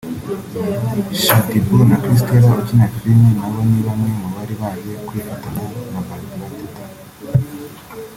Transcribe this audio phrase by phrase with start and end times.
[1.21, 6.47] Shaddy Boo na Christella ukina filime nabo ni bamwe mu bari baje kwifatanya na Barbara
[6.57, 6.83] Teta